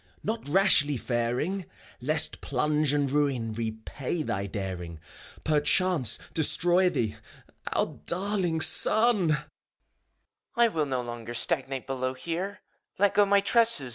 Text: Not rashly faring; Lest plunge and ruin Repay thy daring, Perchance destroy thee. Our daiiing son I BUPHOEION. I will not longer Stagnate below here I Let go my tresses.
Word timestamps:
Not 0.23 0.49
rashly 0.49 0.97
faring; 0.97 1.67
Lest 2.01 2.41
plunge 2.41 2.91
and 2.91 3.11
ruin 3.11 3.53
Repay 3.53 4.23
thy 4.23 4.47
daring, 4.47 4.99
Perchance 5.43 6.17
destroy 6.33 6.89
thee. 6.89 7.17
Our 7.73 7.85
daiiing 8.07 8.63
son 8.63 9.33
I 9.33 9.35
BUPHOEION. 9.37 9.45
I 10.55 10.67
will 10.69 10.85
not 10.87 11.05
longer 11.05 11.35
Stagnate 11.35 11.85
below 11.85 12.15
here 12.15 12.61
I 12.97 13.03
Let 13.03 13.13
go 13.13 13.27
my 13.27 13.41
tresses. 13.41 13.89